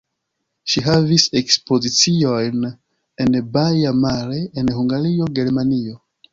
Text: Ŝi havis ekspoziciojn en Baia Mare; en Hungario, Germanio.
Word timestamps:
Ŝi 0.71 0.81
havis 0.85 1.25
ekspoziciojn 1.41 2.65
en 3.27 3.39
Baia 3.59 3.95
Mare; 4.01 4.43
en 4.63 4.75
Hungario, 4.81 5.33
Germanio. 5.41 5.99